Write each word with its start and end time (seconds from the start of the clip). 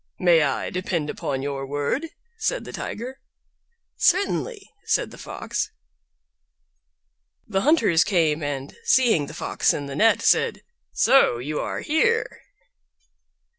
"May 0.17 0.41
I 0.41 0.71
depend 0.71 1.11
upon 1.11 1.43
your 1.43 1.63
word?" 1.67 2.07
said 2.39 2.63
the 2.65 2.71
Tiger. 2.71 3.19
"Certainly," 3.97 4.67
said 4.85 5.11
the 5.11 5.17
Fox. 5.19 5.69
The 7.47 7.61
Hunters 7.61 8.03
came, 8.03 8.41
and 8.41 8.75
seeing 8.83 9.27
the 9.27 9.35
Fox 9.35 9.75
in 9.75 9.85
the 9.85 9.95
net, 9.95 10.23
said, 10.23 10.63
"So 10.91 11.37
you 11.37 11.59
are 11.59 11.81
here!" 11.81 12.41